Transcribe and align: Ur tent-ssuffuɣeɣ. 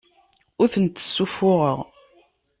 Ur 0.61 0.67
tent-ssuffuɣeɣ. 0.73 1.79